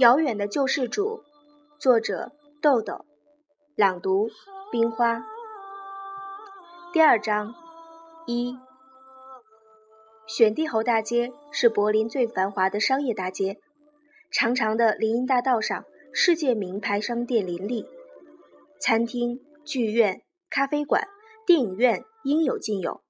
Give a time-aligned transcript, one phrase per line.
[0.00, 1.22] 遥远的救世主，
[1.78, 3.04] 作者豆豆，
[3.76, 4.30] 朗读
[4.72, 5.22] 冰花。
[6.90, 7.54] 第二章
[8.26, 8.56] 一，
[10.26, 13.58] 选帝侯大街是柏林最繁华的商业大街，
[14.30, 17.86] 长长的林荫大道上，世界名牌商店林立，
[18.80, 21.06] 餐厅、剧院、咖啡馆、
[21.44, 23.02] 电影院应有尽有，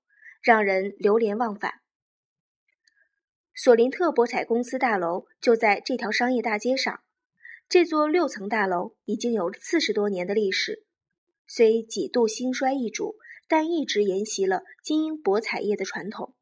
[0.42, 1.74] 让人流连忘返。
[3.54, 7.00] 索林特博彩公司大楼就在这条商业大街上。
[7.68, 10.84] 这座六层大楼已经有四十多年的历史，
[11.46, 16.34] 虽几度兴衰易主，但一直沿袭了经营博彩业的传统。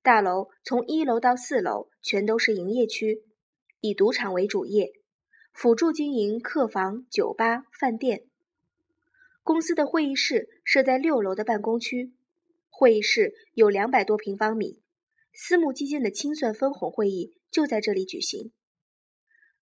[0.00, 3.24] 大楼从一楼到四楼全都是营业区，
[3.80, 4.92] 以赌场为主业，
[5.52, 8.24] 辅助经营客房、酒吧、饭店。
[9.42, 12.12] 公司的会议室设在六楼的办公区，
[12.70, 14.77] 会议室有两百多平方米。
[15.40, 18.52] 私募基金的清算分红会议就在这里举行。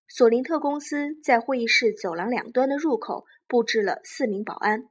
[0.08, 4.84] 索林特公司在会议室走廊两端的入口布置了四名保安。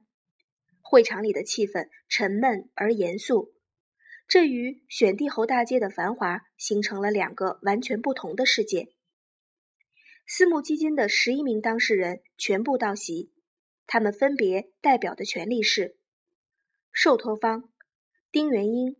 [0.80, 3.52] 会场里的气氛沉闷而严肃，
[4.28, 8.86] 这与选帝侯大街的繁华形成了两个完全不同的世界。
[10.24, 13.32] 私募基金的十一名当事人全部到席，
[13.88, 15.96] 他们分别代表的权利是：
[16.92, 17.72] 受托方
[18.30, 18.96] 丁元英，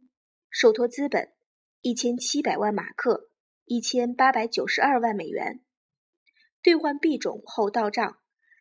[0.51, 1.36] 受托资本。
[1.83, 3.31] 一千七百万马克，
[3.65, 5.63] 一千八百九十二万美元，
[6.63, 8.19] 兑换币种后到账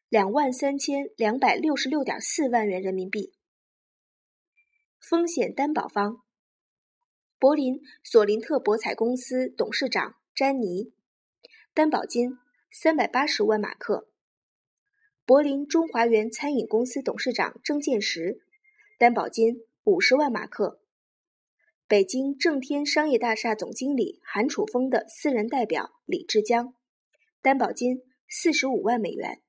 [0.10, 3.34] 两万三千两百六十六点四万元人民币。
[5.00, 6.24] 风险担保方：
[7.40, 10.94] 柏林索林特博彩公司董事长詹妮，
[11.74, 12.38] 担保金
[12.72, 14.08] 三百八十万马克；
[15.26, 18.42] 柏林中华园餐饮公司董事长郑建石，
[19.00, 20.82] 担保金五十万马克。
[21.88, 26.74] 北京正天商业大厦总经理韩楚峰的私人代表李志江，
[27.44, 29.44] 担保金四十五万美元。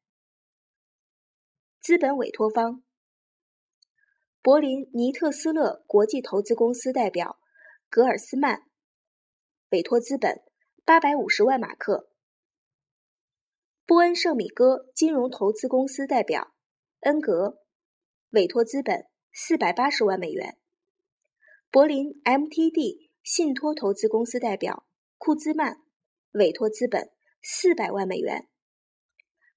[1.81, 2.83] 资本委托方：
[4.43, 7.39] 柏林尼特斯勒国际投资公司代表
[7.89, 8.65] 格尔斯曼，
[9.71, 10.43] 委托资本
[10.85, 12.11] 八百五十万马克。
[13.87, 16.53] 波恩圣米戈金融投资公司代表
[17.01, 17.63] 恩格，
[18.29, 20.59] 委托资本四百八十万美元。
[21.71, 24.87] 柏林 MTD 信托投资公司代表
[25.19, 25.83] 库兹曼，
[26.33, 27.11] 委托资本
[27.43, 28.49] 四百万美元。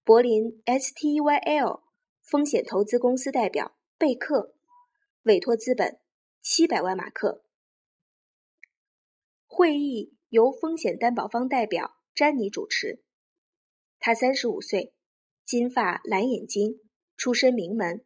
[0.04, 1.84] 柏林 STYL
[2.22, 4.56] 风险投资公司代表贝克，
[5.24, 6.00] 委托资本
[6.42, 7.46] 七百万马克。
[9.46, 13.04] 会议由风险担保方代表詹妮主持。
[14.00, 14.94] 他三十五岁，
[15.46, 16.80] 金发蓝眼睛，
[17.16, 18.04] 出身名门，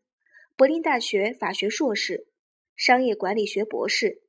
[0.55, 2.27] 柏林大学法学硕士。
[2.75, 4.23] 商业管理学博士，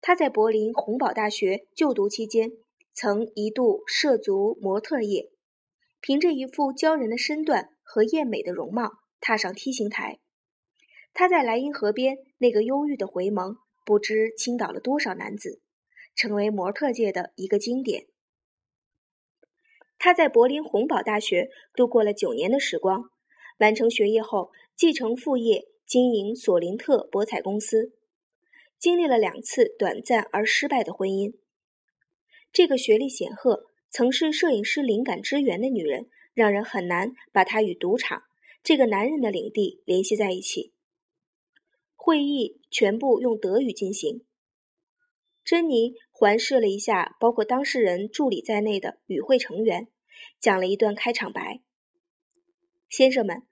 [0.00, 2.52] 他在柏林洪堡大学就读期间，
[2.92, 5.30] 曾一度涉足模特业，
[6.00, 10.18] 凭着一副骄人的身段和艳美的容貌踏上 T 型台。
[11.12, 15.60] 他在莱茵河边那个忧郁的回眸，不知倾倒了多少男子，
[16.14, 18.06] 成为模特界的一个经典。
[19.98, 23.10] 他在柏林洪堡大学度过了九年的时光，
[23.58, 25.69] 完成学业后继承父业。
[25.90, 27.96] 经营索林特博彩公司，
[28.78, 31.34] 经历了两次短暂而失败的婚姻。
[32.52, 38.22] 这个学历显赫、曾是摄影师灵感之源的女人，让人很难把她与赌场
[38.62, 40.72] 这个男人的领地联系在一起。
[41.96, 44.24] 会议全部用德语进行。
[45.42, 49.88] 珍妮环视了一下包括当事人助理在内的与会成员，
[50.38, 51.62] 讲了一段开场白
[52.88, 53.42] ：“先生们。”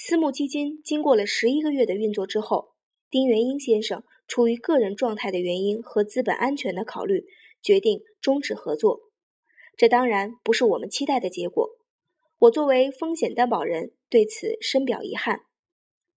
[0.00, 2.68] 私募基金经过了十一个月的运作之后，
[3.10, 7.26] 丁元英先生出于个人状态的原因和资本安全的考虑，
[7.60, 9.00] 决定终止合作。
[9.76, 11.70] 这当然不是我们期待的结果。
[12.38, 15.40] 我作为风险担保人，对此深表遗憾。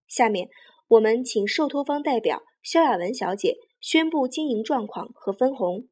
[0.08, 0.50] 下面，
[0.88, 5.88] 我们请受托方代表肖亚文小姐宣布经营状况和分红。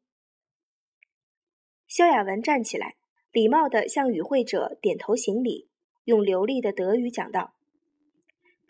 [1.87, 2.97] 肖亚文站起来，
[3.31, 5.69] 礼貌地向与会者点头行礼，
[6.03, 7.55] 用流利的德语讲道。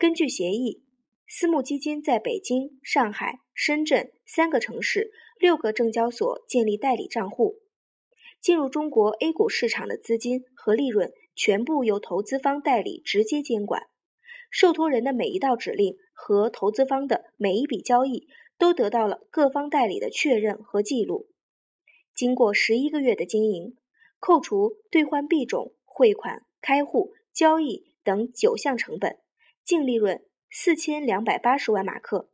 [0.00, 0.82] 根据协议，
[1.28, 7.56] 私募基金在北京、上海、深圳三个城市、六个证交所建立代理账户。
[8.40, 13.88] 进入中国 A 股市场的资金和利润全部由投资方代理直接监管。
[14.50, 18.26] 受托人的每一道指令和投资方的每一笔交易
[18.56, 21.28] 都得到了各方代理的确认和记录。
[22.14, 23.76] 经过十一个月的经营，
[24.18, 29.18] 扣除兑换币种、汇款、开户、交易等九项成本。
[29.64, 32.30] 净利润四千两百八十万马克，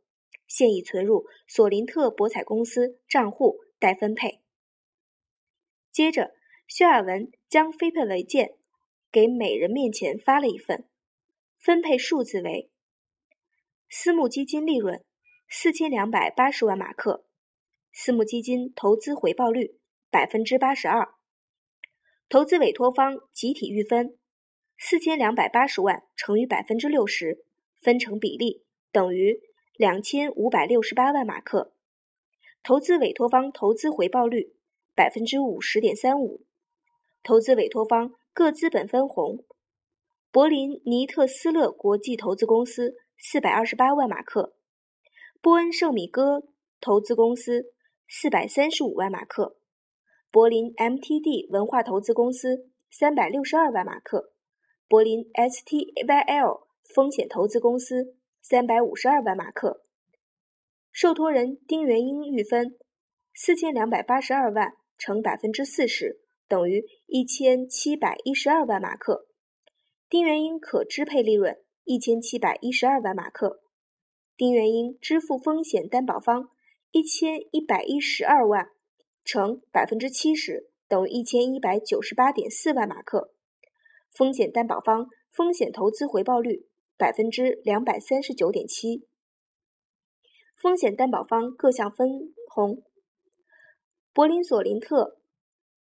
[0.47, 4.41] 现已存入索林特博彩公司账户待分配。
[5.91, 6.31] 接着，
[6.67, 8.55] 薛尔文将分配文件
[9.11, 10.87] 给每人面前发了一份，
[11.57, 12.69] 分配数字为：
[13.89, 15.03] 私募基金利润
[15.49, 17.25] 四千两百八十万马克，
[17.91, 19.79] 私募基金投资回报率
[20.11, 21.13] 百分之八十二，
[22.29, 24.17] 投资委托方集体预分
[24.77, 27.43] 四千两百八十万乘以百分之六十，
[27.81, 29.41] 分成比例等于
[29.75, 31.73] 两千五百六十八万马克，
[32.63, 34.53] 投资委托方投资回报率
[34.95, 36.45] 百分之五十点三五。
[37.23, 39.43] 投资委托方各资本分红：
[40.31, 44.53] 柏林尼特斯勒国际投资公司四百二十八万马克，
[45.41, 46.43] 波恩圣米戈
[46.79, 47.73] 投资公司
[48.07, 49.57] 四百三十五万马克，
[50.31, 54.31] 柏林 MTD 文化投资公司三百六十二万马克，
[54.89, 59.83] 柏林 STYL 风险投资公司三百五十二万马克。
[60.91, 62.77] 受托人丁元英预分
[63.33, 66.21] 四千两百八十二万乘百分之四十。
[66.47, 69.27] 等于一千七百一十二万马克，
[70.07, 73.61] 丁元英可支配利润一千七百一十二万马克，
[74.37, 76.49] 丁元英支付风险担保方
[76.91, 78.69] 一千一百一十二万
[79.25, 83.33] 乘百分之七十等于一千一百九十八点四万马克，
[84.17, 86.65] 风险担保方风险投资回报率
[86.97, 89.05] 百分之两百三十九点七，
[90.55, 92.81] 风险担保方各项分红，
[94.11, 95.19] 柏林索林特。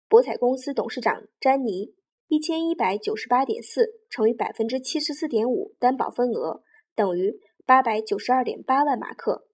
[0.06, 1.94] 博彩公司董事长詹尼
[2.28, 6.62] 一千一百九十八点四乘以百分之七十四点五担保份额
[6.94, 9.48] 等于八百九十二点八万马克。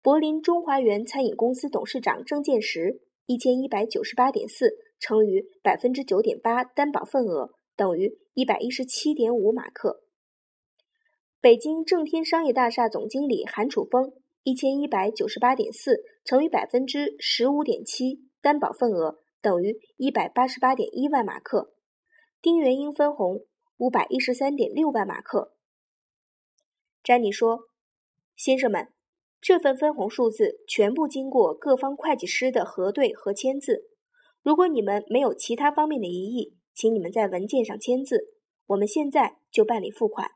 [0.00, 4.70] 柏林中华园餐饮公司董事长郑建石一千一百九十八点四
[5.00, 10.02] 乘以百分之九点八担保份额等于一百一十七点五马克。
[11.40, 19.18] 北京正天商业大厦总经理韩楚峰一千一百九十八点四乘以百分之十五点七担保份额。
[19.40, 21.74] 等于一百八十八点一万马克，
[22.40, 23.44] 丁元英分红
[23.76, 25.56] 五百一十三点六万马克。
[27.02, 27.62] 詹妮说
[28.38, 28.92] ：“先生们，
[29.40, 33.88] 这份分红数字全部经过各方会计师的核对和签字。
[34.42, 38.34] 如果你们没有其他方面的疑义，请你们在文件上签字。
[38.66, 40.30] 我们现在就办理付款。”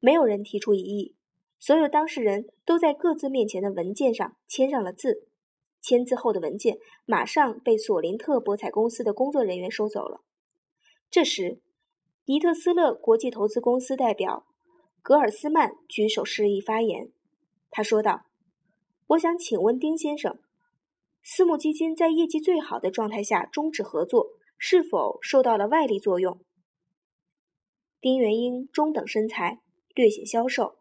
[0.00, 1.14] 没有人提出异议，
[1.58, 5.28] 所有当事人都在各自面前的文件上签上了字。
[5.82, 10.20] 签字后的文件马上被索林特博彩公司的工作人员收走了。
[11.10, 11.60] 这时，
[12.26, 14.46] 尼特斯勒国际投资公司代表
[15.02, 17.12] 格尔斯曼举手示意发言。
[17.70, 18.26] 他说道
[19.08, 20.38] ：“我想请问丁先生，
[21.22, 26.40] 私募基金在业绩最好的状态下终止合作，是否受到了外力作用？”
[28.00, 29.60] 丁元英中等身材，
[29.96, 30.78] 略显消瘦，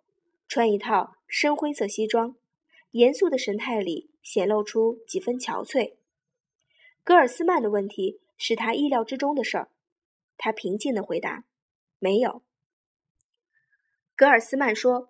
[0.48, 2.36] 穿一套深灰色西装，
[2.92, 4.12] 严肃的神态里。
[4.22, 5.96] 显露出几分憔悴。
[7.04, 9.72] 格尔斯曼的问题是他意料之中的事儿，
[10.38, 11.46] 他平静的回答
[11.98, 12.44] ：“没有。”
[14.16, 15.10] 格尔斯曼说：“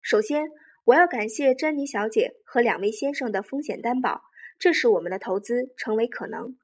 [0.00, 0.52] 首先，
[0.84, 4.22] 我要感谢珍妮小姐和两位先生的风险担保，
[4.56, 6.56] 这使我们的投资成为可能。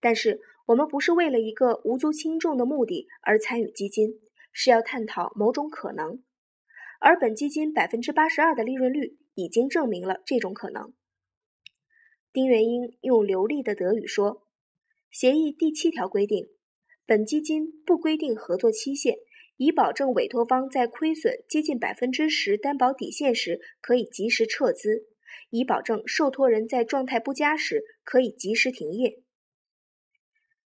[0.00, 4.20] 但是，我们不是为了一个无足轻重的目的而参与基金，
[4.52, 6.22] 是要探讨某种可能，
[7.00, 10.92] 而本基金百分之八十二的利润率已经证明了这种可能。”
[12.32, 14.46] 丁元英用流利的德语说
[15.10, 16.46] ：“协议第七条规定，
[17.04, 19.16] 本基金不规定合作期限，
[19.56, 25.08] 以保证委托方在亏损接近百分之十担保底线时可以及时撤资，
[25.50, 29.20] 以保证受托人在状态不佳时可以及时停业。”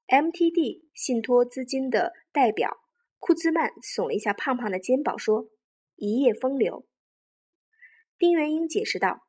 [0.09, 2.79] MTD 信托资金的代表
[3.19, 5.49] 库兹曼耸了一下胖胖的肩膀，说
[5.97, 6.87] ：“一夜风流。”
[8.19, 9.27] 丁元英解释道。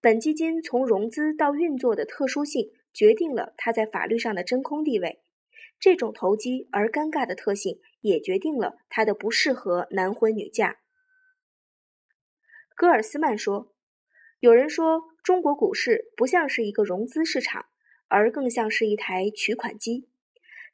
[0.00, 5.20] 本基金从融资到运作的特殊性，决定了它在法律上的真空地位。
[5.80, 10.78] 这种投机而尴尬的特性，也决定了它的不适合男婚女嫁。
[12.76, 13.74] 戈尔斯曼说
[14.38, 17.66] ：“有人说，中国股市不像是一个融资市场，
[18.08, 20.08] 而更像是一台取款机。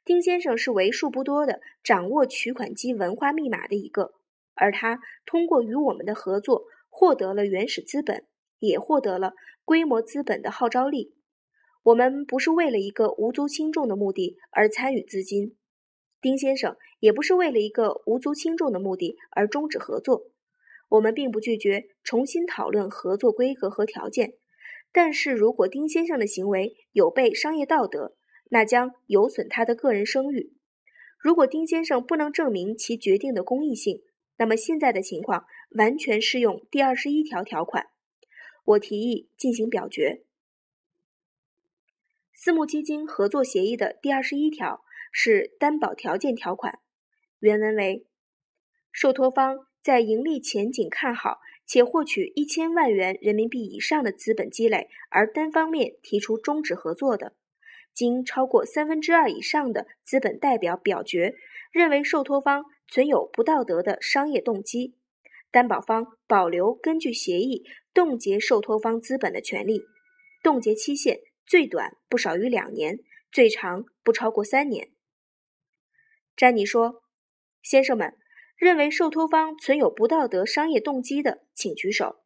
[0.03, 4.13] 丁先生是为数不多的掌握取款机文化密码的一个，
[4.55, 8.25] 而他通过与我们的合作，获得了原始资本。”
[8.59, 9.33] 也获得了
[9.65, 11.13] 规模资本的号召力。
[11.83, 15.57] 我们不是为了一个无足轻重的目的而参与资金，
[16.21, 20.31] 丁先生也不是为了一个无足轻重的目的而终止合作。
[20.87, 24.35] 我们并不拒绝重新讨论合作规格和条件，
[24.95, 28.15] 但是如果丁先生的行为有悖商业道德，
[28.49, 30.53] 那将有损他的个人声誉。
[31.19, 34.03] 如果丁先生不能证明其决定的公益性，
[34.37, 37.87] 那么现在的情况完全适用第二十一条条款。
[38.63, 40.23] 我提议进行表决。
[42.33, 46.79] 私募基金合作协议的第二十一条是担保条件条款，
[47.39, 48.05] 原文为：
[48.93, 57.35] 受托方在盈利前景看好且获取一千万元人民币以上的资本积累而单方面提出终止合作的，
[57.93, 61.35] 经超过三分之二以上的资本代表表决，
[61.71, 64.95] 认为受托方存有不道德的商业动机，
[65.51, 69.83] 担保方保留根据协议冻结受托方资本的权利，
[70.43, 71.19] 冻结期限。
[71.47, 72.97] 最短不少于两年，
[73.31, 74.89] 最长不超过三年。
[76.35, 77.03] 詹妮说
[77.61, 78.17] ：“先生们，
[78.55, 82.21] 认为受托方存有不道德商业动机的，请举手。”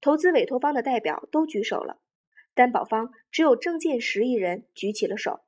[0.00, 2.00] 投资委托方的代表都举手了，
[2.54, 5.40] 担保方只有郑建石一人举起了手。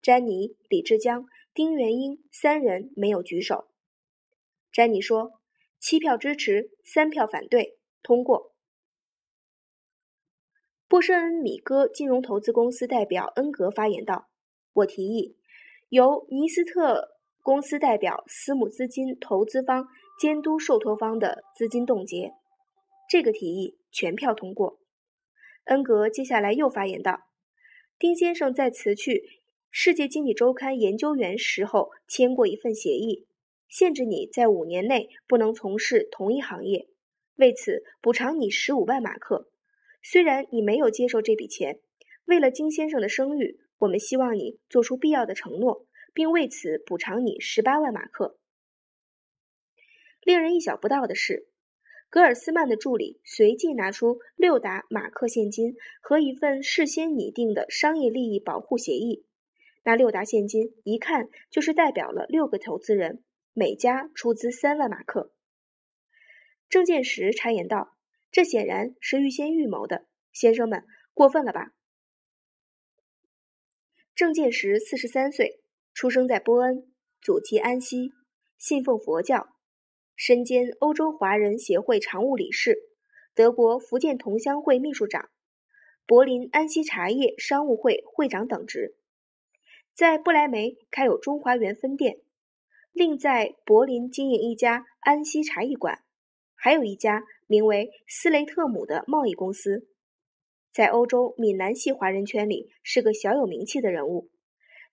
[0.00, 3.68] 詹妮、李志江、丁元英三人没有举手。
[4.72, 5.40] 詹妮说
[5.78, 8.54] ：“七票支持，三票反对，通过。”
[10.88, 14.30] 波士恩米戈金融投资公司代表恩格发言道
[14.72, 15.36] ：“我提议
[15.90, 19.86] 由尼斯特公司代表私募资金投资方
[20.20, 22.32] 监督受托方的资金冻结。”
[23.08, 24.78] 这个提议全票通过。
[25.64, 27.20] 恩格接下来又发言道
[27.98, 29.22] ：“丁先生在辞去
[29.70, 33.26] 世界经济周刊研究员时候签过一份协议，
[33.68, 36.88] 限制你在五年内不能从事同一行业，
[37.36, 39.48] 为此补偿你十五万马克。”
[40.02, 41.78] 虽然你没有接受这笔钱，
[42.24, 48.38] 为了金先生的声誉，我们希望你做出必要的承诺，并为此补偿你十八万马克。
[50.22, 51.48] 令人意想不到的是，
[52.08, 59.24] 格尔斯曼的助理随即拿出六沓马克现金和一份事先拟定的商业利益保护协议。
[59.82, 65.32] 那六沓现金一看就是代表了六个投资人，每家出资三万马克。
[66.68, 67.96] 郑建石插言道。
[68.32, 71.74] 这显然是预先预谋的，先生们过分了吧？
[74.14, 75.64] 郑建石四十三岁，
[76.00, 76.90] 出生在波恩，
[77.20, 78.14] 祖籍安溪，
[78.56, 79.50] 信奉佛教，
[80.16, 82.78] 身兼欧洲华人协会常务理事、
[83.34, 85.28] 德国福建同乡会秘书长、
[86.06, 88.96] 柏林安溪茶叶商务会会长等职，
[89.94, 92.22] 在不来梅开有中华园分店，
[92.92, 95.98] 另在柏林经营一家安溪茶艺馆，
[96.54, 97.24] 还有一家。
[97.46, 99.86] 名为斯雷特姆的贸易公司，
[100.72, 104.30] 在欧洲闽南系华人圈里是个小有名气的人物。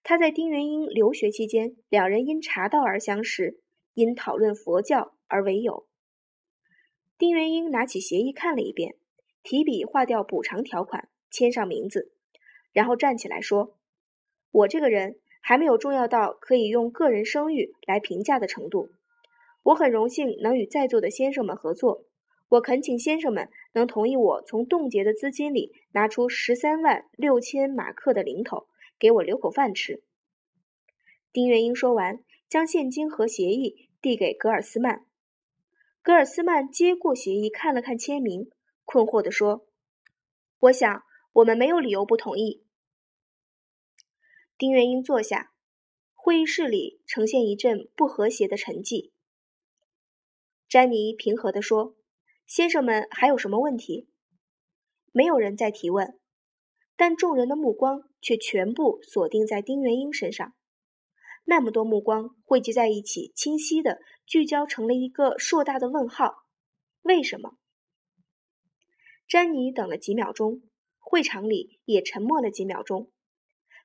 [0.10, 3.60] 他在丁元英留学期间，两人因茶道而相识，
[3.94, 5.86] 因讨论佛教而为友。
[7.18, 8.96] 丁元英拿起协议看了一遍，
[9.44, 12.14] 提笔划掉补偿条款，签上名字，
[12.72, 13.76] 然后站起来说
[14.52, 18.92] ：“我这个人还没有重要到可以用个人声誉来评价的程度。
[19.64, 22.06] 我很荣幸能与在座的先生们合作。”
[22.48, 28.68] 我恳请先生们能同意我从冻结的资金里拿出十三万六千马克的零头，
[29.00, 30.04] 给我留口饭吃。
[31.32, 35.06] 丁元英说完，将现金和协议递给格尔斯曼。
[36.02, 38.50] 格尔斯曼接过协议，看了看签名，
[38.86, 39.68] 困惑地说
[40.60, 42.64] ：“我想我们没有理由不同意。”
[44.58, 45.54] 丁元英坐下，
[46.14, 49.12] 会议室里呈现一阵不和谐的沉寂。
[50.68, 51.96] 詹妮平和地说。
[52.48, 54.08] 先生们还有什么问题？
[55.12, 56.18] 没有人再提问，
[56.96, 60.54] 但众人的目光却全部锁定在丁元英身上。
[61.46, 66.44] 那么多目光汇集在一起，清晰的聚焦成了一个硕大的问号：
[67.04, 67.58] 为什么？
[69.28, 70.62] 詹妮等了几秒钟，
[71.00, 73.12] 会场里也沉默了几秒钟。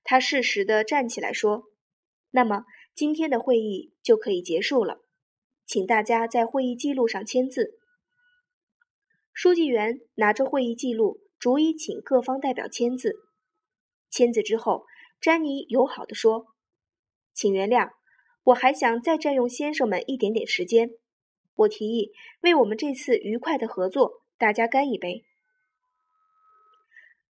[0.04, 1.64] 他适时的站起来说
[2.32, 5.00] ：“那么今天的会议就可以结束了，
[5.64, 7.78] 请大家在会议记录上签字。”
[9.32, 13.14] 书记员拿着会议记录，逐一请各方代表签字。
[14.12, 14.84] 签字之后，
[15.22, 16.48] 詹妮友好地说
[17.32, 17.92] ：“请原谅，
[18.44, 20.90] 我还想再占用先生们一点点时间。
[21.54, 25.24] 我提议为我们这次愉快的合作，大家干一杯。”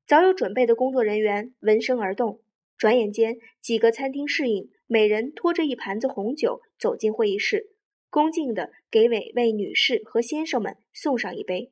[0.08, 2.42] 早有准备的工作人员闻声而动，
[2.76, 7.76] 转眼间，几个餐厅侍应每人拖着一盘子红酒走进会议室，
[8.10, 11.70] 恭敬地给每位女士和先生们送上一杯。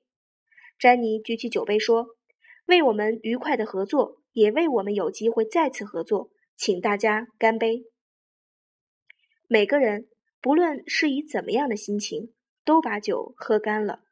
[0.78, 2.10] 詹妮举起酒杯说
[2.66, 7.84] ：“为我们愉快的合作，也为我们有机会再次合作，请大家干杯。”
[9.48, 10.08] 每个人
[10.40, 12.32] 不论是以怎么样的心情，
[12.64, 14.02] 都把酒喝干了。